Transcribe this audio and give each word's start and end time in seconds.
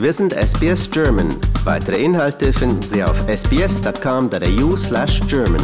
Wir 0.00 0.14
sind 0.14 0.32
SBS 0.32 0.90
German. 0.90 1.28
Weitere 1.64 2.02
Inhalte 2.02 2.54
finden 2.54 2.80
Sie 2.80 3.04
auf 3.04 3.22
sbs.com.au 3.28 4.74
slash 4.74 5.20
German. 5.28 5.60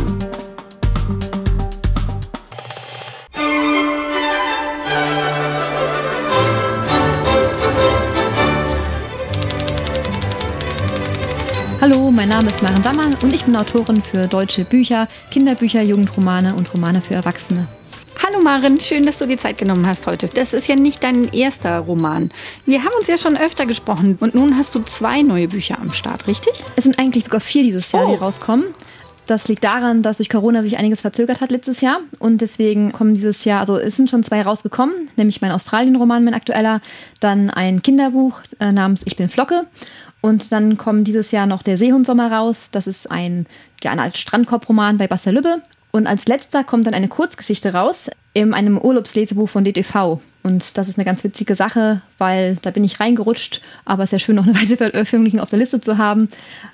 Hallo, 11.80 12.10
mein 12.10 12.28
Name 12.28 12.48
ist 12.48 12.62
Maren 12.62 12.82
Dammer 12.82 13.06
und 13.22 13.32
ich 13.32 13.46
bin 13.46 13.56
Autorin 13.56 14.02
für 14.02 14.26
deutsche 14.26 14.66
Bücher, 14.66 15.08
Kinderbücher, 15.30 15.80
Jugendromane 15.80 16.54
und 16.54 16.74
Romane 16.74 17.00
für 17.00 17.14
Erwachsene. 17.14 17.68
Hallo 18.26 18.42
Maren, 18.42 18.80
schön, 18.80 19.04
dass 19.06 19.18
du 19.18 19.26
dir 19.26 19.38
Zeit 19.38 19.56
genommen 19.56 19.86
hast 19.86 20.08
heute. 20.08 20.26
Das 20.26 20.52
ist 20.52 20.66
ja 20.66 20.74
nicht 20.74 21.04
dein 21.04 21.32
erster 21.32 21.78
Roman. 21.78 22.32
Wir 22.64 22.80
haben 22.82 22.90
uns 22.98 23.06
ja 23.06 23.18
schon 23.18 23.36
öfter 23.36 23.66
gesprochen 23.66 24.16
und 24.18 24.34
nun 24.34 24.56
hast 24.56 24.74
du 24.74 24.80
zwei 24.80 25.22
neue 25.22 25.46
Bücher 25.46 25.78
am 25.80 25.92
Start, 25.92 26.26
richtig? 26.26 26.64
Es 26.74 26.82
sind 26.82 26.98
eigentlich 26.98 27.24
sogar 27.24 27.40
vier 27.40 27.62
dieses 27.62 27.92
Jahr, 27.92 28.08
Oh. 28.08 28.12
die 28.12 28.18
rauskommen. 28.18 28.74
Das 29.26 29.46
liegt 29.46 29.62
daran, 29.62 30.02
dass 30.02 30.16
durch 30.16 30.28
Corona 30.28 30.62
sich 30.62 30.76
einiges 30.76 31.02
verzögert 31.02 31.40
hat 31.40 31.52
letztes 31.52 31.80
Jahr 31.82 32.00
und 32.18 32.40
deswegen 32.40 32.90
kommen 32.90 33.14
dieses 33.14 33.44
Jahr, 33.44 33.60
also 33.60 33.76
es 33.78 33.94
sind 33.96 34.10
schon 34.10 34.24
zwei 34.24 34.42
rausgekommen, 34.42 35.08
nämlich 35.16 35.40
mein 35.40 35.52
Australien-Roman, 35.52 36.24
mein 36.24 36.34
aktueller, 36.34 36.80
dann 37.20 37.50
ein 37.50 37.80
Kinderbuch 37.82 38.40
äh, 38.58 38.72
namens 38.72 39.02
Ich 39.06 39.14
bin 39.14 39.28
Flocke 39.28 39.66
und 40.20 40.50
dann 40.50 40.76
kommt 40.76 41.06
dieses 41.06 41.30
Jahr 41.30 41.46
noch 41.46 41.62
der 41.62 41.76
Seehundsommer 41.76 42.32
raus. 42.32 42.70
Das 42.72 42.88
ist 42.88 43.08
ein, 43.08 43.46
ja, 43.84 43.92
eine 43.92 44.02
Art 44.02 44.18
Strandkorb-Roman 44.18 44.98
bei 44.98 45.06
Basta 45.06 45.30
Lübbe. 45.30 45.62
Und 45.96 46.06
als 46.06 46.26
letzter 46.26 46.62
kommt 46.62 46.86
dann 46.86 46.92
eine 46.92 47.08
Kurzgeschichte 47.08 47.72
raus 47.72 48.10
in 48.34 48.52
einem 48.52 48.76
Urlaubslesebuch 48.76 49.48
von 49.48 49.64
DTV. 49.64 50.20
Und 50.46 50.78
das 50.78 50.88
ist 50.88 50.96
eine 50.96 51.04
ganz 51.04 51.24
witzige 51.24 51.56
Sache, 51.56 52.02
weil 52.18 52.56
da 52.62 52.70
bin 52.70 52.84
ich 52.84 53.00
reingerutscht, 53.00 53.60
aber 53.84 54.04
es 54.04 54.10
ist 54.10 54.12
ja 54.12 54.18
schön, 54.20 54.36
noch 54.36 54.46
eine 54.46 54.54
weitere 54.62 54.90
Veröffentlichung 54.92 55.40
auf 55.40 55.50
der 55.50 55.58
Liste 55.58 55.80
zu 55.80 55.98
haben. 55.98 56.28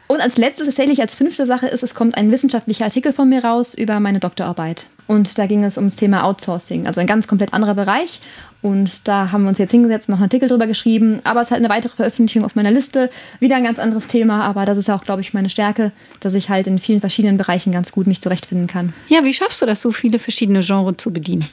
Und 0.09 0.21
als 0.21 0.37
letzte, 0.37 0.67
tatsächlich 0.67 1.01
als 1.01 1.15
fünfte 1.15 1.47
Sache 1.47 1.69
ist, 1.69 1.83
es 1.83 1.95
kommt 1.95 2.15
ein 2.15 2.31
wissenschaftlicher 2.31 2.85
Artikel 2.85 3.15
von 3.15 3.31
mir 3.31 3.43
raus 3.43 3.73
über 3.73 3.99
meine 3.99 4.21
Doktorarbeit. 4.21 4.85
Und 5.07 5.39
da 5.39 5.47
ging 5.47 5.65
es 5.65 5.79
ums 5.79 5.97
Thema 5.97 6.25
Outsourcing, 6.25 6.87
also 6.87 7.01
ein 7.01 7.07
ganz 7.07 7.27
komplett 7.27 7.55
anderer 7.55 7.75
Bereich. 7.75 8.21
Und 8.61 9.09
da 9.09 9.33
haben 9.33 9.45
wir 9.45 9.49
uns 9.49 9.59
jetzt 9.59 9.71
hingesetzt, 9.71 10.11
noch 10.11 10.17
einen 10.17 10.25
Artikel 10.25 10.51
drüber 10.51 10.67
geschrieben. 10.67 11.21
Aber 11.25 11.41
es 11.41 11.47
ist 11.47 11.53
halt 11.53 11.65
eine 11.65 11.73
weitere 11.73 11.97
Veröffentlichung 11.97 12.45
auf 12.45 12.55
meiner 12.55 12.71
Liste. 12.71 13.09
Wieder 13.41 13.57
ein 13.57 13.65
ganz 13.65 13.79
anderes 13.79 14.07
Thema, 14.07 14.45
aber 14.45 14.67
das 14.67 14.77
ist 14.77 14.91
auch, 14.91 15.03
glaube 15.03 15.23
ich, 15.23 15.33
meine 15.33 15.49
Stärke, 15.49 15.93
dass 16.21 16.35
ich 16.35 16.51
halt 16.51 16.67
in 16.67 16.79
vielen 16.79 17.01
verschiedenen 17.01 17.39
Bereichen 17.39 17.73
ganz 17.73 17.91
gut 17.91 18.07
mich 18.07 18.21
zurechtfinden 18.21 18.67
kann. 18.67 18.93
Ja, 19.09 19.25
wie 19.25 19.33
schaffst 19.33 19.63
du 19.63 19.67
das, 19.67 19.81
so 19.81 19.93
viele 19.93 20.19
verschiedene 20.19 20.61
Genres 20.61 20.99
zu 20.99 21.11
bedienen? 21.11 21.49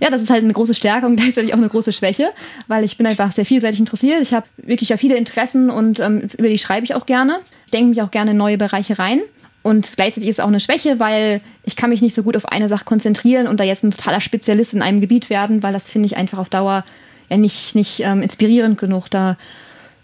Ja, 0.00 0.10
das 0.10 0.22
ist 0.22 0.30
halt 0.30 0.44
eine 0.44 0.52
große 0.52 0.74
Stärke 0.74 1.06
und 1.06 1.16
gleichzeitig 1.20 1.52
auch 1.52 1.58
eine 1.58 1.68
große 1.68 1.92
Schwäche, 1.92 2.30
weil 2.66 2.84
ich 2.84 2.96
bin 2.96 3.06
einfach 3.06 3.32
sehr 3.32 3.44
vielseitig 3.44 3.80
interessiert. 3.80 4.22
Ich 4.22 4.34
habe 4.34 4.46
wirklich 4.56 4.90
ja 4.90 4.96
viele 4.96 5.16
Interessen 5.16 5.70
und 5.70 6.00
ähm, 6.00 6.28
über 6.36 6.48
die 6.48 6.58
schreibe 6.58 6.84
ich 6.84 6.94
auch 6.94 7.06
gerne. 7.06 7.40
Ich 7.66 7.72
denke 7.72 7.90
mich 7.90 8.02
auch 8.02 8.10
gerne 8.10 8.32
in 8.32 8.36
neue 8.36 8.58
Bereiche 8.58 8.98
rein. 8.98 9.20
Und 9.62 9.96
gleichzeitig 9.96 10.28
ist 10.28 10.38
es 10.38 10.44
auch 10.44 10.48
eine 10.48 10.60
Schwäche, 10.60 11.00
weil 11.00 11.40
ich 11.64 11.74
kann 11.74 11.90
mich 11.90 12.00
nicht 12.00 12.14
so 12.14 12.22
gut 12.22 12.36
auf 12.36 12.46
eine 12.46 12.68
Sache 12.68 12.84
konzentrieren 12.84 13.48
und 13.48 13.58
da 13.58 13.64
jetzt 13.64 13.82
ein 13.82 13.90
totaler 13.90 14.20
Spezialist 14.20 14.74
in 14.74 14.82
einem 14.82 15.00
Gebiet 15.00 15.28
werden, 15.28 15.64
weil 15.64 15.72
das 15.72 15.90
finde 15.90 16.06
ich 16.06 16.16
einfach 16.16 16.38
auf 16.38 16.48
Dauer 16.48 16.84
ja 17.28 17.36
nicht, 17.36 17.74
nicht 17.74 17.98
ähm, 18.00 18.22
inspirierend 18.22 18.78
genug. 18.78 19.10
Da, 19.10 19.36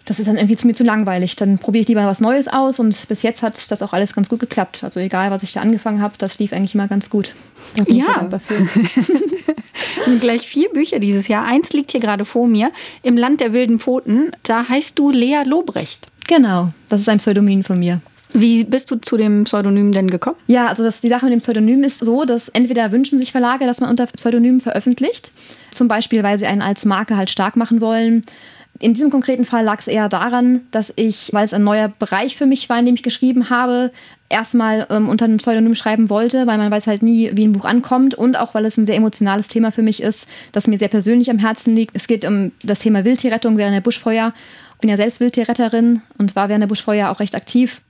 das 0.05 0.19
ist 0.19 0.27
dann 0.27 0.37
irgendwie 0.37 0.57
zu 0.57 0.67
mir 0.67 0.75
zu 0.75 0.85
langweilig. 0.85 1.37
Dann 1.37 1.59
probiere 1.59 1.83
ich 1.83 1.89
lieber 1.89 2.07
was 2.07 2.21
Neues 2.21 2.49
aus 2.49 2.79
und 2.79 3.09
bis 3.09 3.23
jetzt 3.23 3.43
hat 3.43 3.71
das 3.71 3.83
auch 3.83 3.93
alles 3.93 4.15
ganz 4.15 4.29
gut 4.29 4.41
geklappt. 4.41 4.83
Also 4.83 5.01
egal, 5.01 5.31
was 5.31 5.43
ich 5.43 5.53
da 5.53 5.61
angefangen 5.61 6.01
habe, 6.01 6.15
das 6.19 6.39
lief 6.39 6.53
eigentlich 6.53 6.75
immer 6.75 6.89
ganz 6.89 7.11
gut. 7.11 7.35
Ja. 7.87 8.29
Und 10.07 10.21
gleich 10.21 10.47
vier 10.49 10.69
Bücher 10.71 10.99
dieses 10.99 11.29
Jahr. 11.29 11.47
Eins 11.47 11.73
liegt 11.73 11.93
hier 11.93 12.01
gerade 12.01 12.25
vor 12.25 12.47
mir, 12.47 12.73
Im 13.03 13.17
Land 13.17 13.41
der 13.41 13.53
wilden 13.53 13.79
Pfoten. 13.79 14.33
Da 14.43 14.69
heißt 14.69 14.99
du 14.99 15.11
Lea 15.11 15.43
Lobrecht. 15.45 16.09
Genau, 16.29 16.71
das 16.89 17.01
ist 17.01 17.09
ein 17.09 17.19
Pseudonym 17.19 17.65
von 17.65 17.79
mir. 17.79 18.01
Wie 18.35 18.65
bist 18.65 18.91
du 18.91 18.97
zu 18.97 19.17
dem 19.17 19.45
Pseudonym 19.45 19.93
denn 19.93 20.11
gekommen? 20.11 20.37
Ja, 20.47 20.67
also 20.67 20.83
das, 20.83 21.03
die 21.03 21.09
Sache 21.09 21.27
mit 21.27 21.33
dem 21.33 21.41
Pseudonym 21.41 21.85
ist 21.85 22.03
so, 22.03 22.25
dass 22.25 22.49
entweder 22.49 22.91
wünschen 22.91 23.19
sich 23.19 23.31
Verlage, 23.31 23.67
dass 23.67 23.81
man 23.81 23.91
unter 23.91 24.07
Pseudonym 24.07 24.61
veröffentlicht, 24.61 25.33
zum 25.71 25.89
Beispiel, 25.89 26.23
weil 26.23 26.39
sie 26.39 26.47
einen 26.47 26.63
als 26.63 26.85
Marke 26.85 27.17
halt 27.17 27.29
stark 27.29 27.57
machen 27.57 27.81
wollen. 27.81 28.23
In 28.79 28.95
diesem 28.95 29.11
konkreten 29.11 29.45
Fall 29.45 29.65
lag 29.65 29.79
es 29.81 29.87
eher 29.87 30.09
daran, 30.09 30.63
dass 30.71 30.93
ich, 30.97 31.33
weil 31.33 31.45
es 31.45 31.55
ein 31.55 31.63
neuer 31.63 31.89
Bereich 31.89 32.37
für 32.37 32.47
mich 32.47 32.69
war, 32.69 32.79
in 32.79 32.87
dem 32.87 32.95
ich 32.95 33.03
geschrieben 33.03 33.49
habe, 33.49 33.93
erstmal 34.29 34.87
ähm, 34.91 35.09
unter 35.09 35.27
einem 35.27 35.37
Pseudonym 35.37 35.75
schreiben 35.75 36.11
wollte, 36.11 36.47
weil 36.47 36.59
man 36.59 36.71
weiß 36.71 36.87
halt 36.87 37.03
nie, 37.03 37.31
wie 37.35 37.47
ein 37.47 37.53
Buch 37.53 37.65
ankommt 37.65 38.15
und 38.15 38.37
auch, 38.37 38.55
weil 38.55 38.65
es 38.65 38.79
ein 38.79 38.87
sehr 38.87 38.97
emotionales 38.97 39.49
Thema 39.49 39.71
für 39.71 39.83
mich 39.83 40.03
ist, 40.03 40.27
das 40.53 40.67
mir 40.67 40.79
sehr 40.79 40.89
persönlich 40.89 41.31
am 41.31 41.39
Herzen 41.39 41.77
liegt. 41.77 41.95
Es 41.95 42.07
geht 42.07 42.25
um 42.25 42.51
das 42.63 42.81
Thema 42.81 43.05
Wildtierrettung 43.05 43.57
während 43.57 43.75
der 43.75 43.83
Buschfeuer. 43.83 44.33
Ich 44.75 44.81
bin 44.81 44.91
ja 44.91 44.97
selbst 44.97 45.21
Wildtierretterin 45.21 46.03
und 46.19 46.35
war 46.35 46.49
während 46.49 46.63
der 46.63 46.69
Buschfeuer 46.69 47.11
auch 47.11 47.21
recht 47.21 47.37
aktiv 47.37 47.83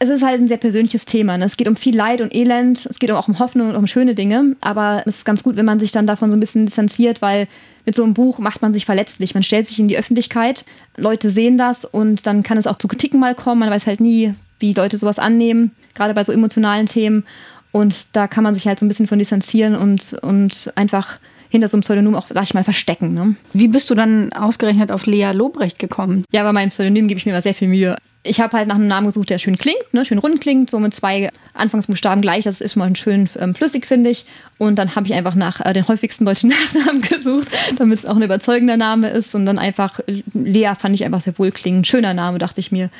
es 0.00 0.08
ist 0.08 0.24
halt 0.24 0.40
ein 0.40 0.48
sehr 0.48 0.58
persönliches 0.58 1.06
Thema. 1.06 1.36
Ne? 1.36 1.44
Es 1.44 1.56
geht 1.56 1.68
um 1.68 1.76
viel 1.76 1.96
Leid 1.96 2.20
und 2.20 2.34
Elend, 2.34 2.86
es 2.86 2.98
geht 2.98 3.10
auch 3.10 3.26
um 3.26 3.38
Hoffnung 3.38 3.70
und 3.70 3.76
um 3.76 3.86
schöne 3.86 4.14
Dinge. 4.14 4.56
Aber 4.60 5.02
es 5.06 5.18
ist 5.18 5.24
ganz 5.24 5.42
gut, 5.42 5.56
wenn 5.56 5.64
man 5.64 5.80
sich 5.80 5.90
dann 5.90 6.06
davon 6.06 6.30
so 6.30 6.36
ein 6.36 6.40
bisschen 6.40 6.66
distanziert, 6.66 7.20
weil 7.20 7.48
mit 7.84 7.94
so 7.94 8.04
einem 8.04 8.14
Buch 8.14 8.38
macht 8.38 8.62
man 8.62 8.72
sich 8.72 8.84
verletzlich. 8.84 9.34
Man 9.34 9.42
stellt 9.42 9.66
sich 9.66 9.80
in 9.80 9.88
die 9.88 9.98
Öffentlichkeit, 9.98 10.64
Leute 10.96 11.30
sehen 11.30 11.58
das 11.58 11.84
und 11.84 12.26
dann 12.26 12.42
kann 12.42 12.58
es 12.58 12.66
auch 12.66 12.78
zu 12.78 12.86
Kritiken 12.86 13.18
mal 13.18 13.34
kommen. 13.34 13.60
Man 13.60 13.70
weiß 13.70 13.86
halt 13.86 14.00
nie, 14.00 14.34
wie 14.60 14.72
Leute 14.72 14.96
sowas 14.96 15.18
annehmen, 15.18 15.72
gerade 15.94 16.14
bei 16.14 16.22
so 16.22 16.32
emotionalen 16.32 16.86
Themen. 16.86 17.24
Und 17.72 18.16
da 18.16 18.28
kann 18.28 18.44
man 18.44 18.54
sich 18.54 18.66
halt 18.66 18.78
so 18.78 18.84
ein 18.84 18.88
bisschen 18.88 19.08
von 19.08 19.18
distanzieren 19.18 19.74
und, 19.74 20.14
und 20.22 20.72
einfach 20.76 21.18
hinter 21.48 21.66
so 21.66 21.76
einem 21.76 21.82
Pseudonym 21.82 22.14
auch, 22.14 22.26
sag 22.28 22.44
ich 22.44 22.54
mal, 22.54 22.64
verstecken. 22.64 23.14
Ne? 23.14 23.36
Wie 23.52 23.68
bist 23.68 23.90
du 23.90 23.94
dann 23.94 24.32
ausgerechnet 24.32 24.92
auf 24.92 25.06
Lea 25.06 25.32
Lobrecht 25.32 25.78
gekommen? 25.78 26.22
Ja, 26.30 26.42
bei 26.44 26.52
meinem 26.52 26.68
Pseudonym 26.68 27.08
gebe 27.08 27.18
ich 27.18 27.26
mir 27.26 27.32
immer 27.32 27.42
sehr 27.42 27.54
viel 27.54 27.68
Mühe. 27.68 27.96
Ich 28.28 28.40
habe 28.40 28.56
halt 28.56 28.68
nach 28.68 28.76
einem 28.76 28.86
Namen 28.86 29.06
gesucht, 29.06 29.30
der 29.30 29.38
schön 29.38 29.56
klingt, 29.56 29.92
ne, 29.92 30.04
schön 30.04 30.18
rund 30.18 30.40
klingt, 30.40 30.70
so 30.70 30.78
mit 30.78 30.94
zwei 30.94 31.30
Anfangsbuchstaben 31.54 32.20
gleich. 32.22 32.44
Das 32.44 32.60
ist 32.60 32.76
mal 32.76 32.94
schön 32.94 33.28
ähm, 33.38 33.54
flüssig, 33.54 33.86
finde 33.86 34.10
ich. 34.10 34.26
Und 34.58 34.78
dann 34.78 34.94
habe 34.94 35.06
ich 35.06 35.14
einfach 35.14 35.34
nach 35.34 35.64
äh, 35.64 35.72
den 35.72 35.88
häufigsten 35.88 36.24
deutschen 36.24 36.50
Nachnamen 36.74 37.02
gesucht, 37.02 37.48
damit 37.76 37.98
es 37.98 38.06
auch 38.06 38.16
ein 38.16 38.22
überzeugender 38.22 38.76
Name 38.76 39.08
ist. 39.08 39.34
Und 39.34 39.46
dann 39.46 39.58
einfach 39.58 40.00
Lea 40.34 40.72
fand 40.78 40.94
ich 40.94 41.04
einfach 41.04 41.20
sehr 41.20 41.38
wohlklingend. 41.38 41.86
Schöner 41.86 42.14
Name, 42.14 42.38
dachte 42.38 42.60
ich 42.60 42.70
mir. 42.70 42.90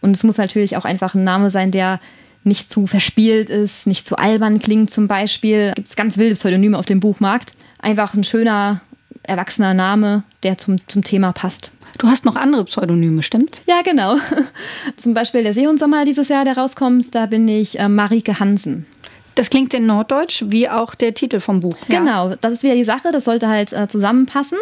Und 0.00 0.12
es 0.16 0.22
muss 0.22 0.36
natürlich 0.36 0.76
auch 0.76 0.84
einfach 0.84 1.14
ein 1.14 1.24
Name 1.24 1.50
sein, 1.50 1.70
der 1.70 2.00
nicht 2.44 2.68
zu 2.68 2.86
verspielt 2.86 3.48
ist, 3.48 3.86
nicht 3.86 4.06
zu 4.06 4.16
albern 4.16 4.58
klingt 4.58 4.90
zum 4.90 5.08
Beispiel. 5.08 5.72
Gibt 5.74 5.88
es 5.88 5.96
ganz 5.96 6.18
wilde 6.18 6.34
Pseudonyme 6.34 6.78
auf 6.78 6.86
dem 6.86 7.00
Buchmarkt. 7.00 7.52
Einfach 7.80 8.14
ein 8.14 8.24
schöner, 8.24 8.82
erwachsener 9.22 9.72
Name, 9.72 10.24
der 10.42 10.58
zum, 10.58 10.86
zum 10.86 11.02
Thema 11.02 11.32
passt. 11.32 11.70
Du 11.98 12.08
hast 12.08 12.24
noch 12.24 12.36
andere 12.36 12.64
Pseudonyme, 12.64 13.22
stimmt's? 13.22 13.62
Ja, 13.66 13.82
genau. 13.82 14.16
Zum 14.96 15.14
Beispiel 15.14 15.42
der 15.42 15.54
Seehundsommer 15.54 16.04
dieses 16.04 16.28
Jahr, 16.28 16.44
der 16.44 16.56
rauskommt, 16.56 17.14
da 17.14 17.26
bin 17.26 17.46
ich 17.46 17.78
äh, 17.78 17.88
Marike 17.88 18.40
Hansen. 18.40 18.86
Das 19.34 19.50
klingt 19.50 19.74
in 19.74 19.86
Norddeutsch 19.86 20.44
wie 20.46 20.68
auch 20.68 20.94
der 20.94 21.14
Titel 21.14 21.40
vom 21.40 21.60
Buch. 21.60 21.76
Ja. 21.88 21.98
Genau, 21.98 22.34
das 22.40 22.54
ist 22.54 22.62
wieder 22.62 22.76
die 22.76 22.84
Sache, 22.84 23.10
das 23.12 23.24
sollte 23.24 23.48
halt 23.48 23.72
äh, 23.72 23.88
zusammenpassen. 23.88 24.58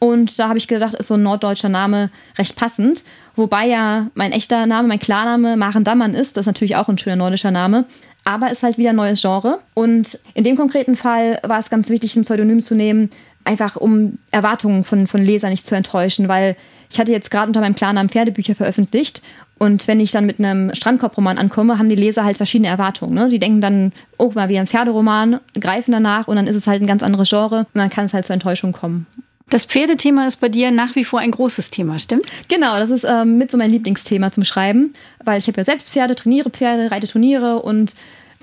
Und 0.00 0.38
da 0.38 0.48
habe 0.48 0.58
ich 0.58 0.66
gedacht, 0.66 0.94
ist 0.94 1.08
so 1.08 1.14
ein 1.14 1.22
norddeutscher 1.22 1.68
Name 1.68 2.10
recht 2.38 2.56
passend. 2.56 3.04
Wobei 3.36 3.66
ja 3.66 4.06
mein 4.14 4.32
echter 4.32 4.64
Name, 4.64 4.88
mein 4.88 4.98
Klarname 4.98 5.58
Maren 5.58 5.84
Dammann 5.84 6.14
ist. 6.14 6.36
Das 6.36 6.42
ist 6.42 6.46
natürlich 6.46 6.76
auch 6.76 6.88
ein 6.88 6.96
schöner 6.96 7.16
nordischer 7.16 7.50
Name. 7.50 7.84
Aber 8.24 8.50
ist 8.50 8.62
halt 8.62 8.78
wieder 8.78 8.90
ein 8.90 8.96
neues 8.96 9.20
Genre. 9.20 9.58
Und 9.74 10.18
in 10.32 10.44
dem 10.44 10.56
konkreten 10.56 10.96
Fall 10.96 11.38
war 11.42 11.58
es 11.58 11.68
ganz 11.68 11.90
wichtig, 11.90 12.16
ein 12.16 12.22
Pseudonym 12.22 12.60
zu 12.60 12.74
nehmen, 12.74 13.10
einfach 13.44 13.76
um 13.76 14.18
Erwartungen 14.30 14.84
von, 14.84 15.06
von 15.06 15.22
Lesern 15.22 15.50
nicht 15.50 15.66
zu 15.66 15.74
enttäuschen. 15.74 16.28
Weil 16.28 16.56
ich 16.90 16.98
hatte 16.98 17.12
jetzt 17.12 17.30
gerade 17.30 17.48
unter 17.48 17.60
meinem 17.60 17.74
Klarnamen 17.74 18.08
Pferdebücher 18.08 18.54
veröffentlicht. 18.54 19.22
Und 19.58 19.86
wenn 19.86 20.00
ich 20.00 20.10
dann 20.10 20.24
mit 20.24 20.38
einem 20.38 20.74
Strandkorbroman 20.74 21.36
ankomme, 21.36 21.78
haben 21.78 21.88
die 21.88 21.94
Leser 21.94 22.24
halt 22.24 22.38
verschiedene 22.38 22.68
Erwartungen. 22.68 23.14
Ne? 23.14 23.28
Die 23.28 23.38
denken 23.38 23.60
dann, 23.60 23.92
oh, 24.16 24.32
mal 24.34 24.48
wieder 24.48 24.60
ein 24.60 24.66
Pferderoman, 24.66 25.38
greifen 25.54 25.92
danach 25.92 26.28
und 26.28 26.36
dann 26.36 26.46
ist 26.46 26.56
es 26.56 26.66
halt 26.66 26.82
ein 26.82 26.86
ganz 26.86 27.02
anderes 27.02 27.28
Genre 27.28 27.58
und 27.58 27.78
dann 27.78 27.90
kann 27.90 28.06
es 28.06 28.14
halt 28.14 28.24
zur 28.24 28.32
Enttäuschung 28.32 28.72
kommen. 28.72 29.06
Das 29.50 29.64
Pferdethema 29.64 30.26
ist 30.26 30.40
bei 30.40 30.48
dir 30.48 30.70
nach 30.70 30.94
wie 30.94 31.04
vor 31.04 31.18
ein 31.18 31.32
großes 31.32 31.70
Thema, 31.70 31.98
stimmt? 31.98 32.24
Genau, 32.48 32.78
das 32.78 32.88
ist 32.88 33.04
ähm, 33.04 33.36
mit 33.36 33.50
so 33.50 33.58
mein 33.58 33.70
Lieblingsthema 33.70 34.30
zum 34.30 34.44
Schreiben, 34.44 34.94
weil 35.24 35.38
ich 35.38 35.48
habe 35.48 35.58
ja 35.58 35.64
selbst 35.64 35.90
Pferde, 35.90 36.14
trainiere 36.14 36.50
Pferde, 36.50 36.90
reite 36.90 37.08
Turniere 37.08 37.60
und 37.60 37.94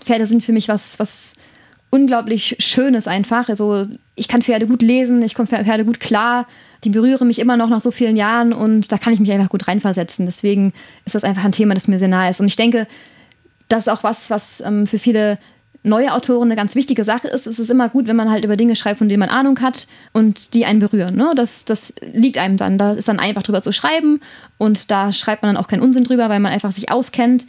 Pferde 0.02 0.28
sind 0.28 0.44
für 0.44 0.52
mich 0.52 0.68
was, 0.68 1.00
was 1.00 1.34
unglaublich 1.90 2.56
Schönes 2.60 3.08
einfach. 3.08 3.50
Also 3.50 3.86
ich 4.16 4.28
kann 4.28 4.42
Pferde 4.42 4.68
gut 4.68 4.82
lesen, 4.82 5.22
ich 5.22 5.36
komme 5.36 5.48
Pferde 5.48 5.86
gut 5.86 6.00
klar, 6.00 6.48
die 6.84 6.90
berühren 6.90 7.28
mich 7.28 7.40
immer 7.40 7.58
noch 7.58 7.70
nach 7.70 7.82
so 7.82 7.92
vielen 7.92 8.18
Jahren 8.18 8.54
und 8.54 8.92
da 8.92 8.98
kann 8.98 9.14
ich 9.14 9.20
mich 9.20 9.32
einfach 9.32 9.50
gut 9.50 9.68
reinversetzen. 9.68 10.26
Deswegen 10.26 10.74
ist 11.06 11.16
das 11.16 11.24
einfach 11.24 11.44
ein 11.44 11.52
Thema, 11.52 11.74
das 11.74 11.88
mir 11.88 12.00
sehr 12.00 12.08
nahe 12.08 12.30
ist. 12.30 12.40
Und 12.40 12.48
ich 12.48 12.56
denke, 12.56 12.88
das 13.68 13.88
ist 13.88 13.94
auch 13.94 14.04
was, 14.04 14.30
was 14.30 14.62
ähm, 14.62 14.88
für 14.88 15.00
viele 15.00 15.40
neue 15.84 16.14
Autoren 16.14 16.44
eine 16.44 16.56
ganz 16.56 16.76
wichtige 16.76 17.04
Sache 17.04 17.28
ist. 17.28 17.48
Es 17.48 17.60
ist 17.60 17.70
immer 17.70 17.90
gut, 17.90 18.08
wenn 18.08 18.16
man 18.16 18.30
halt 18.30 18.44
über 18.44 18.58
Dinge 18.58 18.76
schreibt, 18.76 19.00
von 19.00 19.10
denen 19.10 19.20
man 19.20 19.30
Ahnung 19.30 19.60
hat 19.62 19.88
und 20.14 20.54
die 20.54 20.66
einen 20.66 20.80
berühren. 20.80 21.16
Ne? 21.16 21.32
Das, 21.36 21.66
das 21.66 21.94
liegt 22.14 22.38
einem 22.38 22.58
dann. 22.58 22.78
Da 22.78 22.94
ist 22.94 23.08
dann 23.08 23.20
einfach 23.20 23.44
drüber 23.44 23.62
zu 23.62 23.72
schreiben 23.72 24.20
und 24.58 24.92
da 24.92 25.12
schreibt 25.14 25.44
man 25.44 25.54
dann 25.54 25.64
auch 25.64 25.68
keinen 25.68 25.82
Unsinn 25.82 26.04
drüber, 26.04 26.30
weil 26.30 26.40
man 26.40 26.52
einfach 26.52 26.72
sich 26.72 26.92
auskennt. 26.92 27.46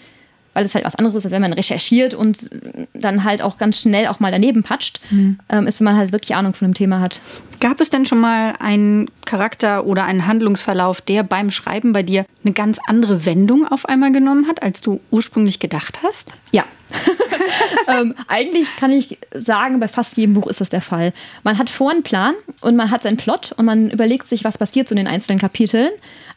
Weil 0.59 0.65
es 0.65 0.75
halt 0.75 0.85
was 0.85 0.97
anderes 0.97 1.15
ist, 1.15 1.25
als 1.25 1.33
wenn 1.33 1.43
man 1.43 1.53
recherchiert 1.53 2.15
und 2.15 2.51
dann 2.93 3.23
halt 3.23 3.43
auch 3.43 3.59
ganz 3.59 3.81
schnell 3.81 4.09
auch 4.09 4.19
mal 4.19 4.33
daneben 4.33 4.65
patscht, 4.65 5.01
mhm. 5.09 5.39
ähm, 5.49 5.69
ist, 5.69 5.79
wenn 5.79 5.85
man 5.85 5.97
halt 5.97 6.11
wirklich 6.11 6.35
Ahnung 6.35 6.53
von 6.53 6.67
dem 6.67 6.75
Thema 6.75 6.99
hat. 6.99 7.21
Gab 7.61 7.81
es 7.81 7.91
denn 7.91 8.07
schon 8.07 8.19
mal 8.19 8.55
einen 8.59 9.09
Charakter 9.25 9.87
oder 9.87 10.05
einen 10.05 10.27
Handlungsverlauf, 10.27 11.01
der 11.01 11.23
beim 11.23 11.53
Schreiben 11.53 11.93
bei 11.93 12.03
dir 12.03 12.27
eine 12.45 12.55
ganz 12.55 12.81
andere 12.89 13.25
Wendung 13.25 13.69
auf 13.69 13.87
einmal 13.87 14.11
genommen 14.11 14.49
hat, 14.49 14.65
als 14.65 14.81
du 14.81 14.99
ursprünglich 15.13 15.61
gedacht 15.61 16.01
hast? 16.03 16.33
Ja. 16.51 16.65
ähm, 17.89 18.15
eigentlich 18.29 18.69
kann 18.77 18.91
ich 18.91 19.19
sagen, 19.35 19.81
bei 19.81 19.89
fast 19.89 20.17
jedem 20.17 20.35
Buch 20.35 20.47
ist 20.47 20.61
das 20.61 20.71
der 20.71 20.81
Fall. 20.81 21.13
Man 21.43 21.59
hat 21.59 21.71
vor 21.71 21.91
einen 21.91 22.03
Plan 22.03 22.35
und 22.61 22.77
man 22.77 22.91
hat 22.91 23.03
seinen 23.03 23.17
Plot 23.17 23.53
und 23.57 23.65
man 23.65 23.91
überlegt 23.91 24.27
sich, 24.27 24.45
was 24.45 24.59
passiert 24.59 24.91
in 24.91 24.97
den 24.97 25.07
einzelnen 25.07 25.39
Kapiteln. 25.39 25.91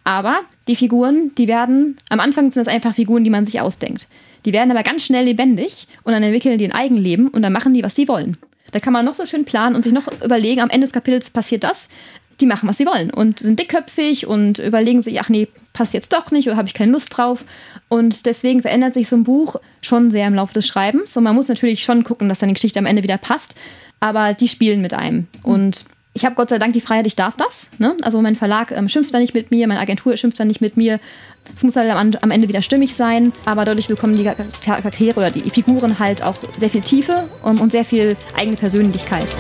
Aber 0.04 0.42
die 0.68 0.76
Figuren, 0.76 1.32
die 1.38 1.48
werden, 1.48 1.98
am 2.10 2.20
Anfang 2.20 2.46
sind 2.46 2.66
das 2.66 2.74
einfach 2.74 2.96
Figuren, 2.96 3.24
die 3.24 3.30
man 3.30 3.46
sich 3.46 3.62
ausdenkt. 3.62 4.08
Die 4.46 4.54
werden 4.54 4.72
aber 4.72 4.84
ganz 4.84 5.06
schnell 5.06 5.26
lebendig 5.26 5.88
und 6.04 6.14
dann 6.14 6.24
entwickeln 6.24 6.58
die 6.58 6.66
ein 6.66 6.72
Eigenleben 6.72 7.28
und 7.28 7.42
dann 7.44 7.54
machen 7.54 7.74
die, 7.74 7.84
was 7.84 7.96
sie 7.96 8.08
wollen. 8.08 8.38
Da 8.72 8.80
kann 8.80 8.94
man 8.94 9.06
noch 9.06 9.14
so 9.14 9.26
schön 9.26 9.46
planen 9.46 9.76
und 9.76 9.84
sich 9.84 9.92
noch 9.92 10.08
überlegen, 10.24 10.62
am 10.62 10.70
Ende 10.70 10.86
des 10.86 10.94
Kapitels 10.94 11.30
passiert 11.30 11.64
das. 11.64 11.90
Die 12.42 12.48
machen, 12.48 12.68
was 12.68 12.80
sie 12.80 12.88
wollen 12.88 13.12
und 13.12 13.40
sind 13.40 13.60
dickköpfig 13.60 14.26
und 14.26 14.58
überlegen 14.58 15.04
sich, 15.04 15.22
ach 15.22 15.30
nee, 15.30 15.48
passt 15.74 15.94
jetzt 15.94 16.12
doch 16.12 16.32
nicht 16.32 16.48
oder 16.48 16.58
habe 16.58 16.68
ich 16.68 16.74
keine 16.74 16.92
Lust 16.92 17.16
drauf. 17.16 17.46
Und 17.88 18.26
deswegen 18.26 18.64
verändert 18.64 18.96
sich 18.96 19.08
so 19.08 19.16
ein 19.16 19.24
Buch 19.24 19.58
schon 19.82 20.10
sehr 20.10 20.26
im 20.26 20.34
Laufe 20.34 20.54
des 20.54 20.66
Schreibens. 20.66 21.16
Und 21.16 21.24
man 21.24 21.36
muss 21.36 21.50
natürlich 21.50 21.84
schon 21.84 22.04
gucken, 22.04 22.30
dass 22.30 22.40
die 22.40 22.52
Geschichte 22.52 22.80
am 22.80 22.88
Ende 22.88 23.04
wieder 23.04 23.20
passt. 23.20 23.54
Aber 24.00 24.34
die 24.34 24.48
spielen 24.48 24.82
mit 24.82 24.96
einem. 24.96 25.28
Und 25.44 25.86
ich 26.14 26.26
habe 26.26 26.36
Gott 26.36 26.50
sei 26.50 26.58
Dank 26.58 26.74
die 26.74 26.82
Freiheit, 26.82 27.08
ich 27.08 27.16
darf 27.16 27.38
das. 27.38 27.68
Ne? 27.78 27.96
Also 28.02 28.22
mein 28.22 28.36
Verlag 28.36 28.72
ähm, 28.72 28.90
schimpft 28.90 29.14
da 29.14 29.20
nicht 29.20 29.34
mit 29.34 29.52
mir, 29.52 29.68
meine 29.68 29.80
Agentur 29.80 30.18
schimpft 30.18 30.40
da 30.40 30.46
nicht 30.46 30.60
mit 30.62 30.76
mir. 30.76 31.00
Es 31.56 31.64
muss 31.64 31.76
halt 31.76 31.90
am, 31.92 32.12
am, 32.22 32.32
Ende 32.32 32.50
wieder 32.50 32.62
stimmig 32.62 32.96
sein, 32.96 33.32
aber 33.46 33.66
dadurch 33.66 33.88
bekommen 33.88 34.16
die 34.16 34.30
Charaktere 34.64 35.18
oder 35.18 35.32
die 35.32 35.50
Figuren 35.50 36.00
halt 36.00 36.24
auch 36.24 36.36
sehr 36.58 36.70
viel 36.70 36.82
Tiefe 36.82 37.30
und, 37.44 37.60
und 37.60 37.72
sehr 37.72 37.86
viel 37.86 38.16
eigene 38.36 38.58
Persönlichkeit. 38.58 39.36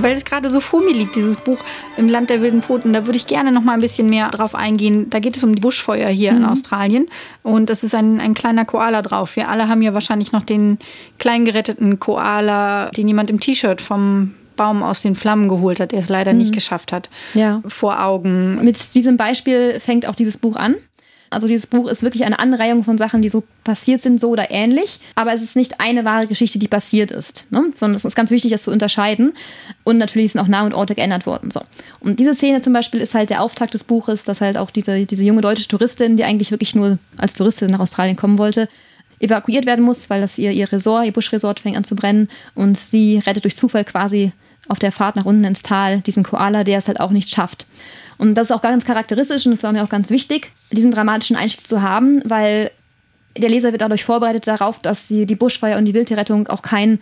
Weil 0.00 0.16
es 0.16 0.24
gerade 0.24 0.48
so 0.48 0.60
vor 0.60 0.82
mir 0.82 0.92
liegt, 0.92 1.16
dieses 1.16 1.36
Buch 1.36 1.58
im 1.96 2.08
Land 2.08 2.30
der 2.30 2.40
wilden 2.40 2.62
Pfoten, 2.62 2.92
da 2.92 3.06
würde 3.06 3.16
ich 3.16 3.26
gerne 3.26 3.52
noch 3.52 3.62
mal 3.62 3.74
ein 3.74 3.80
bisschen 3.80 4.08
mehr 4.08 4.30
drauf 4.30 4.54
eingehen. 4.54 5.10
Da 5.10 5.18
geht 5.18 5.36
es 5.36 5.44
um 5.44 5.54
die 5.54 5.60
Buschfeuer 5.60 6.08
hier 6.08 6.32
mhm. 6.32 6.38
in 6.38 6.44
Australien 6.44 7.06
und 7.42 7.70
das 7.70 7.84
ist 7.84 7.94
ein, 7.94 8.20
ein 8.20 8.34
kleiner 8.34 8.64
Koala 8.64 9.02
drauf. 9.02 9.36
Wir 9.36 9.48
alle 9.48 9.68
haben 9.68 9.82
ja 9.82 9.94
wahrscheinlich 9.94 10.32
noch 10.32 10.44
den 10.44 10.78
kleinen 11.18 11.44
geretteten 11.44 11.98
Koala, 11.98 12.90
den 12.90 13.08
jemand 13.08 13.30
im 13.30 13.40
T-Shirt 13.40 13.80
vom 13.80 14.34
Baum 14.56 14.82
aus 14.82 15.02
den 15.02 15.16
Flammen 15.16 15.48
geholt 15.48 15.80
hat, 15.80 15.92
der 15.92 16.00
es 16.00 16.08
leider 16.08 16.32
mhm. 16.32 16.38
nicht 16.38 16.54
geschafft 16.54 16.92
hat, 16.92 17.10
ja. 17.34 17.62
vor 17.66 18.02
Augen. 18.04 18.62
Mit 18.64 18.94
diesem 18.94 19.16
Beispiel 19.16 19.80
fängt 19.80 20.06
auch 20.06 20.14
dieses 20.14 20.38
Buch 20.38 20.56
an. 20.56 20.76
Also 21.32 21.48
dieses 21.48 21.66
Buch 21.66 21.88
ist 21.88 22.02
wirklich 22.02 22.24
eine 22.24 22.38
Anreihung 22.38 22.84
von 22.84 22.98
Sachen, 22.98 23.22
die 23.22 23.28
so 23.28 23.42
passiert 23.64 24.00
sind, 24.00 24.20
so 24.20 24.30
oder 24.30 24.50
ähnlich. 24.50 25.00
Aber 25.14 25.32
es 25.32 25.42
ist 25.42 25.56
nicht 25.56 25.80
eine 25.80 26.04
wahre 26.04 26.26
Geschichte, 26.26 26.58
die 26.58 26.68
passiert 26.68 27.10
ist, 27.10 27.46
ne? 27.50 27.64
sondern 27.74 27.96
es 27.96 28.04
ist 28.04 28.14
ganz 28.14 28.30
wichtig, 28.30 28.50
das 28.50 28.64
zu 28.64 28.70
unterscheiden. 28.70 29.32
Und 29.84 29.98
natürlich 29.98 30.32
sind 30.32 30.40
auch 30.40 30.48
Namen 30.48 30.72
und 30.72 30.74
Orte 30.74 30.94
geändert 30.94 31.26
worden. 31.26 31.50
So. 31.50 31.60
Und 32.00 32.18
diese 32.18 32.34
Szene 32.34 32.60
zum 32.60 32.72
Beispiel 32.72 33.00
ist 33.00 33.14
halt 33.14 33.30
der 33.30 33.42
Auftakt 33.42 33.74
des 33.74 33.84
Buches, 33.84 34.24
dass 34.24 34.40
halt 34.40 34.56
auch 34.56 34.70
diese, 34.70 35.06
diese 35.06 35.24
junge 35.24 35.40
deutsche 35.40 35.68
Touristin, 35.68 36.16
die 36.16 36.24
eigentlich 36.24 36.50
wirklich 36.50 36.74
nur 36.74 36.98
als 37.16 37.34
Touristin 37.34 37.70
nach 37.70 37.80
Australien 37.80 38.16
kommen 38.16 38.38
wollte, 38.38 38.68
evakuiert 39.18 39.66
werden 39.66 39.84
muss, 39.84 40.10
weil 40.10 40.20
das 40.20 40.36
ihr, 40.36 40.50
ihr 40.50 40.70
Resort, 40.70 41.06
ihr 41.06 41.12
Buschresort 41.12 41.60
fängt 41.60 41.76
an 41.76 41.84
zu 41.84 41.96
brennen. 41.96 42.28
Und 42.54 42.76
sie 42.76 43.18
rettet 43.18 43.44
durch 43.44 43.56
Zufall 43.56 43.84
quasi 43.84 44.32
auf 44.68 44.78
der 44.78 44.92
Fahrt 44.92 45.16
nach 45.16 45.24
unten 45.24 45.44
ins 45.44 45.62
Tal 45.62 46.00
diesen 46.00 46.24
Koala, 46.24 46.64
der 46.64 46.78
es 46.78 46.88
halt 46.88 47.00
auch 47.00 47.10
nicht 47.10 47.30
schafft. 47.30 47.66
Und 48.22 48.36
das 48.36 48.50
ist 48.50 48.50
auch 48.52 48.62
ganz 48.62 48.84
charakteristisch 48.84 49.46
und 49.46 49.52
es 49.52 49.64
war 49.64 49.72
mir 49.72 49.82
auch 49.82 49.88
ganz 49.88 50.08
wichtig, 50.08 50.52
diesen 50.70 50.92
dramatischen 50.92 51.34
Einstieg 51.34 51.66
zu 51.66 51.82
haben, 51.82 52.22
weil 52.24 52.70
der 53.36 53.48
Leser 53.48 53.72
wird 53.72 53.82
dadurch 53.82 54.04
vorbereitet 54.04 54.46
darauf, 54.46 54.78
dass 54.78 55.08
die, 55.08 55.26
die 55.26 55.34
Buschfeuer 55.34 55.76
und 55.76 55.86
die 55.86 55.92
Wildtierrettung 55.92 56.46
auch 56.46 56.62
kein, 56.62 57.00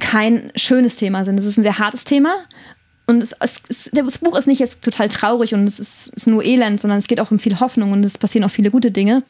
kein 0.00 0.50
schönes 0.56 0.96
Thema 0.96 1.24
sind. 1.24 1.38
Es 1.38 1.44
ist 1.44 1.58
ein 1.58 1.62
sehr 1.62 1.78
hartes 1.78 2.02
Thema. 2.02 2.34
Und 3.06 3.22
es, 3.22 3.36
es, 3.38 3.88
das 3.92 4.18
Buch 4.18 4.36
ist 4.36 4.48
nicht 4.48 4.58
jetzt 4.58 4.82
total 4.82 5.08
traurig 5.08 5.54
und 5.54 5.62
es 5.62 5.78
ist, 5.78 6.08
ist, 6.08 6.26
nur 6.26 6.44
Elend, 6.44 6.80
sondern 6.80 6.98
es 6.98 7.06
geht 7.06 7.20
auch 7.20 7.30
um 7.30 7.38
viel 7.38 7.60
Hoffnung 7.60 7.92
und 7.92 8.04
es 8.04 8.18
passieren 8.18 8.42
auch 8.42 8.50
viele 8.50 8.72
gute 8.72 8.90
Dinge. 8.90 9.22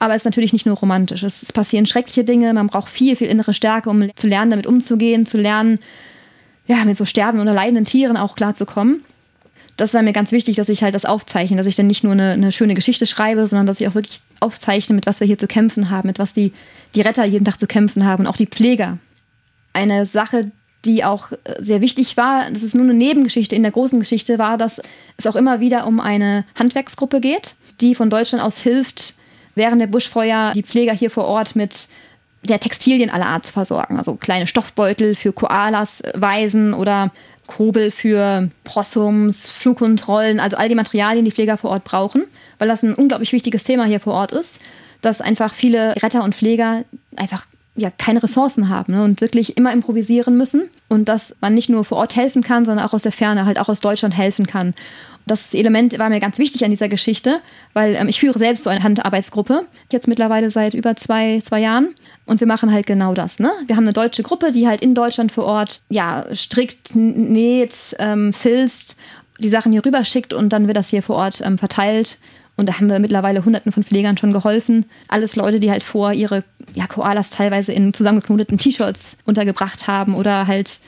Aber 0.00 0.16
es 0.16 0.22
ist 0.22 0.24
natürlich 0.24 0.52
nicht 0.52 0.66
nur 0.66 0.78
romantisch. 0.78 1.22
Es, 1.22 1.44
es 1.44 1.52
passieren 1.52 1.86
schreckliche 1.86 2.24
Dinge. 2.24 2.52
Man 2.54 2.66
braucht 2.66 2.88
viel, 2.88 3.14
viel 3.14 3.28
innere 3.28 3.54
Stärke, 3.54 3.88
um 3.88 4.10
zu 4.16 4.26
lernen, 4.26 4.50
damit 4.50 4.66
umzugehen, 4.66 5.26
zu 5.26 5.38
lernen, 5.38 5.78
ja, 6.66 6.84
mit 6.84 6.96
so 6.96 7.04
sterbenden 7.04 7.46
oder 7.46 7.54
leidenden 7.54 7.84
Tieren 7.84 8.16
auch 8.16 8.34
klarzukommen 8.34 9.04
das 9.78 9.94
war 9.94 10.02
mir 10.02 10.12
ganz 10.12 10.32
wichtig, 10.32 10.56
dass 10.56 10.68
ich 10.68 10.82
halt 10.82 10.94
das 10.94 11.04
aufzeichne, 11.04 11.56
dass 11.56 11.66
ich 11.66 11.76
dann 11.76 11.86
nicht 11.86 12.02
nur 12.02 12.12
eine, 12.12 12.32
eine, 12.32 12.52
schöne 12.52 12.74
Geschichte 12.74 13.06
schreibe, 13.06 13.46
sondern 13.46 13.66
dass 13.66 13.80
ich 13.80 13.86
auch 13.86 13.94
wirklich 13.94 14.20
aufzeichne, 14.40 14.94
mit 14.94 15.06
was 15.06 15.20
wir 15.20 15.26
hier 15.26 15.38
zu 15.38 15.46
kämpfen 15.46 15.88
haben, 15.88 16.08
mit 16.08 16.18
was 16.18 16.32
die, 16.32 16.52
die 16.96 17.00
Retter 17.00 17.24
jeden 17.24 17.44
Tag 17.44 17.60
zu 17.60 17.68
kämpfen 17.68 18.04
haben 18.04 18.24
und 18.24 18.26
auch 18.26 18.36
die 18.36 18.46
Pfleger. 18.46 18.98
Eine 19.72 20.04
Sache, 20.04 20.50
die 20.84 21.04
auch 21.04 21.30
sehr 21.60 21.80
wichtig 21.80 22.16
war, 22.16 22.50
das 22.50 22.64
ist 22.64 22.74
nur 22.74 22.84
eine 22.84 22.94
Nebengeschichte 22.94 23.54
in 23.54 23.62
der 23.62 23.70
großen 23.70 24.00
Geschichte, 24.00 24.38
war, 24.38 24.58
dass 24.58 24.82
es 25.16 25.28
auch 25.28 25.36
immer 25.36 25.60
wieder 25.60 25.86
um 25.86 26.00
eine 26.00 26.44
Handwerksgruppe 26.56 27.20
geht, 27.20 27.54
die 27.80 27.94
von 27.94 28.10
Deutschland 28.10 28.42
aus 28.42 28.58
hilft, 28.58 29.14
während 29.54 29.80
der 29.80 29.86
Buschfeuer 29.86 30.52
die 30.56 30.64
Pfleger 30.64 30.92
hier 30.92 31.10
vor 31.10 31.24
Ort 31.24 31.54
mit 31.54 31.88
der 32.42 32.58
Textilien 32.58 33.10
aller 33.10 33.26
Art 33.26 33.46
zu 33.46 33.52
versorgen. 33.52 33.96
Also 33.96 34.16
kleine 34.16 34.48
Stoffbeutel 34.48 35.14
für 35.14 35.32
Koalas, 35.32 36.02
Waisen 36.14 36.74
oder 36.74 37.12
Kobel 37.48 37.90
für 37.90 38.48
Possums, 38.62 39.50
Flugkontrollen, 39.50 40.38
also 40.38 40.56
all 40.56 40.68
die 40.68 40.76
Materialien, 40.76 41.24
die 41.24 41.32
Pfleger 41.32 41.56
vor 41.56 41.70
Ort 41.70 41.82
brauchen, 41.82 42.24
weil 42.58 42.68
das 42.68 42.84
ein 42.84 42.94
unglaublich 42.94 43.32
wichtiges 43.32 43.64
Thema 43.64 43.84
hier 43.86 43.98
vor 43.98 44.12
Ort 44.12 44.30
ist, 44.30 44.60
dass 45.00 45.20
einfach 45.20 45.52
viele 45.52 46.00
Retter 46.00 46.22
und 46.22 46.36
Pfleger 46.36 46.84
einfach 47.16 47.46
ja, 47.74 47.90
keine 47.90 48.22
Ressourcen 48.22 48.68
haben 48.68 48.92
ne, 48.92 49.02
und 49.02 49.20
wirklich 49.20 49.56
immer 49.56 49.72
improvisieren 49.72 50.36
müssen 50.36 50.68
und 50.88 51.08
dass 51.08 51.34
man 51.40 51.54
nicht 51.54 51.68
nur 51.68 51.84
vor 51.84 51.98
Ort 51.98 52.16
helfen 52.16 52.42
kann, 52.42 52.64
sondern 52.66 52.84
auch 52.86 52.92
aus 52.92 53.04
der 53.04 53.12
Ferne, 53.12 53.46
halt 53.46 53.58
auch 53.58 53.68
aus 53.68 53.80
Deutschland 53.80 54.16
helfen 54.16 54.46
kann. 54.46 54.74
Das 55.28 55.54
Element 55.54 55.98
war 55.98 56.08
mir 56.08 56.20
ganz 56.20 56.38
wichtig 56.38 56.64
an 56.64 56.70
dieser 56.70 56.88
Geschichte, 56.88 57.40
weil 57.74 57.94
ähm, 57.94 58.08
ich 58.08 58.18
führe 58.18 58.38
selbst 58.38 58.64
so 58.64 58.70
eine 58.70 58.82
Handarbeitsgruppe, 58.82 59.66
jetzt 59.92 60.08
mittlerweile 60.08 60.50
seit 60.50 60.74
über 60.74 60.96
zwei, 60.96 61.40
zwei 61.40 61.60
Jahren. 61.60 61.94
Und 62.26 62.40
wir 62.40 62.46
machen 62.46 62.72
halt 62.72 62.86
genau 62.86 63.14
das. 63.14 63.38
Ne? 63.38 63.50
Wir 63.66 63.76
haben 63.76 63.84
eine 63.84 63.92
deutsche 63.92 64.22
Gruppe, 64.22 64.52
die 64.52 64.66
halt 64.66 64.80
in 64.80 64.94
Deutschland 64.94 65.32
vor 65.32 65.44
Ort 65.44 65.80
ja, 65.88 66.26
strickt, 66.32 66.94
näht, 66.94 67.72
ähm, 67.98 68.32
filzt, 68.32 68.96
die 69.38 69.48
Sachen 69.48 69.72
hier 69.72 69.84
rüber 69.84 70.04
schickt 70.04 70.32
und 70.32 70.52
dann 70.52 70.66
wird 70.66 70.76
das 70.76 70.88
hier 70.88 71.02
vor 71.02 71.16
Ort 71.16 71.40
ähm, 71.42 71.58
verteilt. 71.58 72.18
Und 72.56 72.68
da 72.68 72.74
haben 72.74 72.90
wir 72.90 72.98
mittlerweile 72.98 73.44
hunderten 73.44 73.70
von 73.70 73.84
Pflegern 73.84 74.16
schon 74.16 74.32
geholfen. 74.32 74.86
Alles 75.06 75.36
Leute, 75.36 75.60
die 75.60 75.70
halt 75.70 75.84
vor 75.84 76.12
ihre 76.12 76.42
ja, 76.74 76.88
Koalas 76.88 77.30
teilweise 77.30 77.72
in 77.72 77.94
zusammengeknoteten 77.94 78.58
T-Shirts 78.58 79.16
untergebracht 79.24 79.86
haben 79.86 80.16
oder 80.16 80.48
halt 80.48 80.80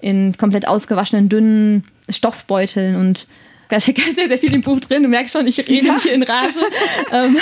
in 0.00 0.36
komplett 0.36 0.68
ausgewaschenen, 0.68 1.28
dünnen 1.28 1.84
Stoffbeuteln 2.08 2.94
und 2.94 3.26
da 3.68 3.80
steckt 3.80 4.00
sehr, 4.14 4.28
sehr 4.28 4.38
viel 4.38 4.54
im 4.54 4.62
Buch 4.62 4.80
drin. 4.80 5.02
Du 5.02 5.08
merkst 5.08 5.34
schon, 5.34 5.46
ich 5.46 5.58
rede 5.58 5.86
ja. 5.86 5.92
mich 5.94 6.10
in 6.10 6.22
Rage. 6.22 6.58
Ähm. 7.12 7.38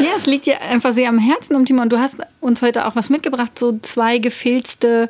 ja, 0.00 0.10
es 0.16 0.26
liegt 0.26 0.46
dir 0.46 0.60
einfach 0.62 0.92
sehr 0.92 1.08
am 1.08 1.18
Herzen 1.18 1.56
um. 1.56 1.64
Und 1.78 1.92
du 1.92 1.98
hast 1.98 2.16
uns 2.40 2.62
heute 2.62 2.86
auch 2.86 2.96
was 2.96 3.10
mitgebracht, 3.10 3.58
so 3.58 3.78
zwei 3.82 4.18
gefilzte. 4.18 5.08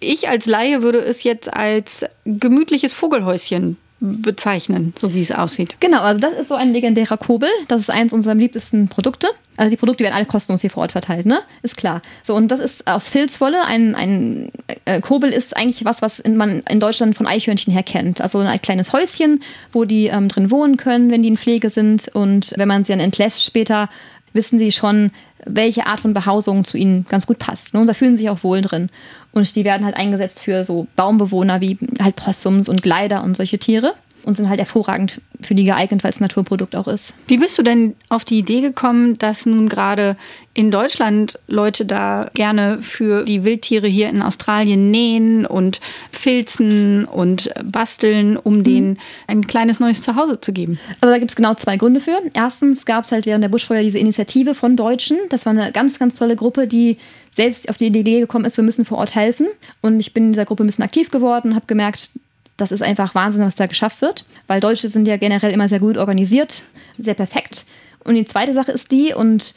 Ich 0.00 0.28
als 0.28 0.46
Laie 0.46 0.82
würde 0.82 0.98
es 0.98 1.22
jetzt 1.22 1.52
als 1.52 2.04
gemütliches 2.24 2.92
Vogelhäuschen 2.92 3.76
bezeichnen, 4.02 4.92
so 4.98 5.14
wie 5.14 5.20
es 5.20 5.30
aussieht. 5.30 5.76
Genau, 5.78 6.00
also 6.00 6.20
das 6.20 6.34
ist 6.34 6.48
so 6.48 6.54
ein 6.54 6.72
legendärer 6.72 7.16
Kobel. 7.16 7.48
Das 7.68 7.80
ist 7.80 7.90
eins 7.90 8.12
unserer 8.12 8.34
beliebtesten 8.34 8.88
Produkte. 8.88 9.28
Also 9.56 9.70
die 9.70 9.76
Produkte 9.76 10.02
werden 10.02 10.14
alle 10.14 10.26
kostenlos 10.26 10.60
hier 10.62 10.70
vor 10.70 10.82
Ort 10.82 10.92
verteilt, 10.92 11.24
ne? 11.24 11.40
Ist 11.62 11.76
klar. 11.76 12.02
So, 12.22 12.34
und 12.34 12.48
das 12.48 12.58
ist 12.58 12.88
aus 12.88 13.08
Filzwolle. 13.10 13.64
Ein, 13.64 13.94
ein 13.94 14.50
äh, 14.86 15.00
Kobel 15.00 15.30
ist 15.30 15.56
eigentlich 15.56 15.84
was, 15.84 16.02
was 16.02 16.18
in, 16.18 16.36
man 16.36 16.62
in 16.68 16.80
Deutschland 16.80 17.16
von 17.16 17.28
Eichhörnchen 17.28 17.72
her 17.72 17.84
kennt. 17.84 18.20
Also 18.20 18.38
ein 18.38 18.60
kleines 18.60 18.92
Häuschen, 18.92 19.42
wo 19.72 19.84
die 19.84 20.06
ähm, 20.06 20.28
drin 20.28 20.50
wohnen 20.50 20.76
können, 20.76 21.10
wenn 21.12 21.22
die 21.22 21.28
in 21.28 21.36
Pflege 21.36 21.70
sind. 21.70 22.08
Und 22.12 22.52
wenn 22.56 22.66
man 22.66 22.82
sie 22.82 22.92
dann 22.92 23.00
entlässt 23.00 23.44
später, 23.44 23.88
wissen 24.32 24.58
sie 24.58 24.72
schon, 24.72 25.10
welche 25.44 25.86
Art 25.86 26.00
von 26.00 26.14
Behausung 26.14 26.64
zu 26.64 26.76
ihnen 26.76 27.06
ganz 27.08 27.26
gut 27.26 27.38
passt. 27.38 27.74
Ne? 27.74 27.80
Und 27.80 27.86
da 27.86 27.94
fühlen 27.94 28.16
sie 28.16 28.22
sich 28.22 28.30
auch 28.30 28.44
wohl 28.44 28.60
drin. 28.60 28.88
Und 29.32 29.54
die 29.56 29.64
werden 29.64 29.84
halt 29.84 29.96
eingesetzt 29.96 30.40
für 30.40 30.64
so 30.64 30.86
Baumbewohner 30.96 31.60
wie 31.60 31.78
halt 32.00 32.16
Possums 32.16 32.68
und 32.68 32.82
Gleider 32.82 33.22
und 33.22 33.36
solche 33.36 33.58
Tiere. 33.58 33.94
Und 34.24 34.34
sind 34.34 34.48
halt 34.48 34.58
hervorragend 34.58 35.20
für 35.40 35.54
die 35.54 35.64
geeignet, 35.64 36.04
weil 36.04 36.10
es 36.10 36.20
ein 36.20 36.24
Naturprodukt 36.24 36.76
auch 36.76 36.88
ist. 36.88 37.14
Wie 37.26 37.38
bist 37.38 37.58
du 37.58 37.62
denn 37.62 37.94
auf 38.08 38.24
die 38.24 38.38
Idee 38.38 38.60
gekommen, 38.60 39.18
dass 39.18 39.46
nun 39.46 39.68
gerade 39.68 40.16
in 40.54 40.70
Deutschland 40.70 41.38
Leute 41.46 41.86
da 41.86 42.30
gerne 42.34 42.78
für 42.80 43.24
die 43.24 43.42
Wildtiere 43.42 43.86
hier 43.86 44.08
in 44.08 44.22
Australien 44.22 44.90
nähen 44.90 45.46
und 45.46 45.80
filzen 46.10 47.06
und 47.06 47.50
basteln, 47.64 48.36
um 48.36 48.58
mhm. 48.58 48.64
denen 48.64 48.98
ein 49.26 49.46
kleines 49.46 49.80
neues 49.80 50.02
Zuhause 50.02 50.40
zu 50.40 50.52
geben? 50.52 50.78
Also 51.00 51.12
da 51.12 51.18
gibt 51.18 51.30
es 51.30 51.36
genau 51.36 51.54
zwei 51.54 51.76
Gründe 51.76 52.00
für. 52.00 52.20
Erstens 52.34 52.84
gab 52.84 53.04
es 53.04 53.12
halt 53.12 53.26
während 53.26 53.42
der 53.42 53.48
Buschfeuer 53.48 53.82
diese 53.82 53.98
Initiative 53.98 54.54
von 54.54 54.76
Deutschen. 54.76 55.18
Das 55.30 55.46
war 55.46 55.50
eine 55.50 55.72
ganz, 55.72 55.98
ganz 55.98 56.16
tolle 56.16 56.36
Gruppe, 56.36 56.66
die 56.66 56.98
selbst 57.30 57.68
auf 57.70 57.78
die 57.78 57.86
Idee 57.86 58.20
gekommen 58.20 58.44
ist, 58.44 58.58
wir 58.58 58.64
müssen 58.64 58.84
vor 58.84 58.98
Ort 58.98 59.14
helfen. 59.14 59.46
Und 59.80 60.00
ich 60.00 60.12
bin 60.12 60.24
in 60.24 60.32
dieser 60.32 60.44
Gruppe 60.44 60.64
ein 60.64 60.66
bisschen 60.66 60.84
aktiv 60.84 61.10
geworden 61.10 61.48
und 61.48 61.54
habe 61.54 61.66
gemerkt, 61.66 62.10
das 62.56 62.72
ist 62.72 62.82
einfach 62.82 63.14
Wahnsinn, 63.14 63.44
was 63.44 63.56
da 63.56 63.66
geschafft 63.66 64.02
wird, 64.02 64.24
weil 64.46 64.60
Deutsche 64.60 64.88
sind 64.88 65.06
ja 65.06 65.16
generell 65.16 65.52
immer 65.52 65.68
sehr 65.68 65.80
gut 65.80 65.96
organisiert, 65.96 66.62
sehr 66.98 67.14
perfekt. 67.14 67.64
Und 68.04 68.14
die 68.14 68.24
zweite 68.24 68.52
Sache 68.52 68.72
ist 68.72 68.90
die, 68.90 69.14
und 69.14 69.54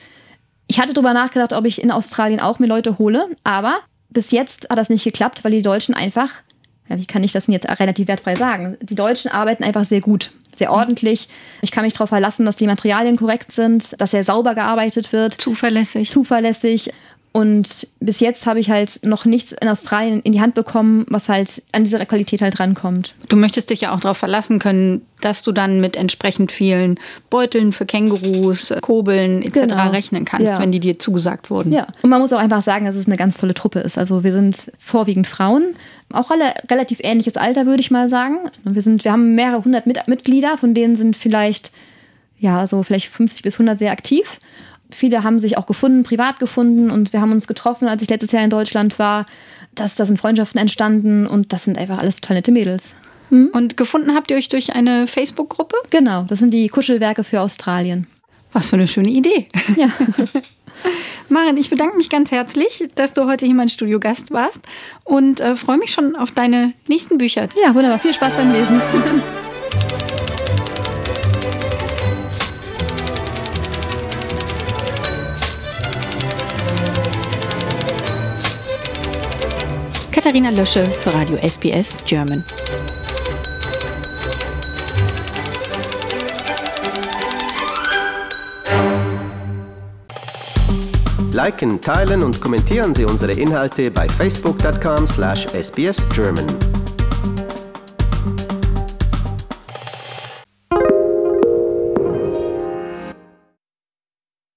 ich 0.68 0.80
hatte 0.80 0.94
darüber 0.94 1.14
nachgedacht, 1.14 1.54
ob 1.54 1.66
ich 1.66 1.82
in 1.82 1.92
Australien 1.92 2.40
auch 2.40 2.60
mir 2.60 2.68
Leute 2.68 2.98
hole, 2.98 3.28
aber 3.44 3.80
bis 4.10 4.32
jetzt 4.32 4.70
hat 4.70 4.78
das 4.78 4.90
nicht 4.90 5.04
geklappt, 5.04 5.44
weil 5.44 5.52
die 5.52 5.62
Deutschen 5.62 5.94
einfach, 5.94 6.30
ja, 6.90 6.98
wie 6.98 7.06
kann 7.06 7.24
ich 7.24 7.32
das 7.32 7.46
denn 7.46 7.54
jetzt 7.54 7.68
relativ 7.80 8.08
wertfrei 8.08 8.36
sagen? 8.36 8.78
Die 8.82 8.96
Deutschen 8.96 9.32
arbeiten 9.32 9.64
einfach 9.64 9.86
sehr 9.86 10.02
gut, 10.02 10.32
sehr 10.56 10.72
ordentlich. 10.72 11.28
Ich 11.62 11.72
kann 11.72 11.84
mich 11.84 11.94
darauf 11.94 12.10
verlassen, 12.10 12.46
dass 12.46 12.56
die 12.56 12.68
Materialien 12.68 13.18
korrekt 13.18 13.52
sind, 13.52 14.00
dass 14.00 14.12
sehr 14.12 14.24
sauber 14.24 14.56
gearbeitet 14.56 15.12
wird. 15.12 15.34
Zuverlässig. 15.34 16.10
Zuverlässig. 16.10 16.92
Und 17.36 17.90
bis 18.00 18.22
jetzt 18.22 18.46
habe 18.46 18.62
ich 18.62 18.70
halt 18.70 19.02
noch 19.04 19.26
nichts 19.26 19.52
in 19.52 19.68
Australien 19.68 20.22
in 20.22 20.32
die 20.32 20.40
Hand 20.40 20.54
bekommen, 20.54 21.06
was 21.10 21.28
halt 21.28 21.64
an 21.74 21.84
diese 21.84 22.00
Qualität 22.06 22.42
halt 22.42 22.62
rankommt. 22.62 23.14
Du 23.28 23.36
möchtest 23.36 23.72
dich 23.72 23.82
ja 23.82 23.94
auch 23.94 24.00
darauf 24.00 24.16
verlassen 24.16 24.58
können, 24.58 25.02
dass 25.20 25.44
du 25.44 25.52
dann 25.52 25.82
mit 25.82 25.98
entsprechend 25.98 26.54
vielen 26.54 26.98
Beuteln 27.30 27.74
für 27.74 27.86
Kängurus, 27.86 28.74
Kobeln 28.80 29.42
etc. 29.42 29.64
Genau. 29.64 29.90
rechnen 29.90 30.24
kannst, 30.24 30.50
ja. 30.50 30.60
wenn 30.60 30.72
die 30.72 30.80
dir 30.80 30.98
zugesagt 30.98 31.50
wurden. 31.50 31.74
Ja, 31.74 31.88
und 32.04 32.10
man 32.10 32.22
muss 32.22 32.32
auch 32.32 32.40
einfach 32.40 32.62
sagen, 32.62 32.86
dass 32.86 32.96
es 32.96 33.06
eine 33.06 33.18
ganz 33.18 33.36
tolle 33.36 33.54
Truppe 33.54 33.80
ist. 33.82 33.98
Also 33.98 34.24
wir 34.24 34.32
sind 34.32 34.72
vorwiegend 34.80 35.28
Frauen, 35.28 35.76
auch 36.14 36.32
alle 36.32 36.54
relativ 36.72 37.00
ähnliches 37.04 37.36
Alter, 37.36 37.66
würde 37.66 37.82
ich 37.82 37.92
mal 37.92 38.08
sagen. 38.08 38.50
Wir, 38.64 38.82
sind, 38.82 39.04
wir 39.04 39.12
haben 39.12 39.36
mehrere 39.36 39.62
hundert 39.62 39.88
Mitglieder, 40.08 40.58
von 40.58 40.74
denen 40.74 40.96
sind 40.96 41.18
vielleicht, 41.18 41.74
ja, 42.40 42.66
so 42.66 42.82
vielleicht 42.82 43.10
50 43.10 43.42
bis 43.42 43.56
100 43.56 43.78
sehr 43.78 43.92
aktiv 43.92 44.40
viele 44.96 45.24
haben 45.24 45.40
sich 45.40 45.58
auch 45.58 45.66
gefunden, 45.66 46.04
privat 46.04 46.40
gefunden 46.40 46.90
und 46.90 47.14
wir 47.14 47.22
haben 47.22 47.32
uns 47.32 47.48
getroffen, 47.48 47.88
als 47.88 48.02
ich 48.02 48.10
letztes 48.10 48.32
Jahr 48.32 48.44
in 48.44 48.50
Deutschland 48.50 48.98
war. 49.00 49.26
Das, 49.74 49.96
da 49.96 50.06
sind 50.06 50.18
Freundschaften 50.18 50.60
entstanden 50.60 51.28
und 51.28 51.54
das 51.54 51.66
sind 51.66 51.78
einfach 51.78 52.00
alles 52.00 52.22
total 52.22 52.38
nette 52.38 52.52
Mädels. 52.52 52.96
Hm? 53.30 53.50
Und 53.54 53.78
gefunden 53.78 54.16
habt 54.16 54.32
ihr 54.32 54.38
euch 54.38 54.50
durch 54.50 54.74
eine 54.74 55.08
Facebook-Gruppe? 55.08 55.76
Genau, 55.90 56.24
das 56.24 56.40
sind 56.40 56.52
die 56.52 56.68
Kuschelwerke 56.68 57.24
für 57.24 57.42
Australien. 57.42 58.08
Was 58.54 58.68
für 58.68 58.78
eine 58.78 58.88
schöne 58.88 59.10
Idee. 59.10 59.48
Ja. 59.76 59.90
Maren, 61.30 61.58
ich 61.58 61.70
bedanke 61.70 61.98
mich 61.98 62.10
ganz 62.10 62.32
herzlich, 62.32 62.88
dass 62.96 63.14
du 63.14 63.26
heute 63.26 63.46
hier 63.46 63.56
mein 63.56 63.70
Studiogast 63.70 64.32
warst 64.32 64.62
und 65.04 65.42
äh, 65.42 65.56
freue 65.56 65.78
mich 65.78 65.92
schon 65.92 66.16
auf 66.16 66.32
deine 66.32 66.74
nächsten 66.88 67.18
Bücher. 67.18 67.48
Ja, 67.62 67.74
wunderbar. 67.74 68.00
Viel 68.00 68.14
Spaß 68.14 68.36
beim 68.36 68.52
Lesen. 68.52 68.82
Katharina 80.26 80.50
Lösche 80.50 80.84
für 81.02 81.14
Radio 81.14 81.38
SBS 81.38 81.96
German. 82.08 82.44
Liken, 91.32 91.80
teilen 91.80 92.24
und 92.24 92.42
kommentieren 92.42 92.96
Sie 92.96 93.06
unsere 93.06 93.34
Inhalte 93.34 93.92
bei 93.92 94.10
facebook.com/sbsgerman. 94.10 96.75